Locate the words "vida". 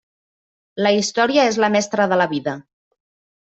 2.35-2.59